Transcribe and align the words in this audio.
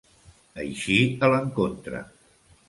Eixir 0.63 0.97
a 1.27 1.29
l'encontre. 1.35 2.03